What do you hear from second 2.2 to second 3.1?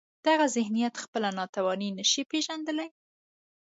پېژندلای.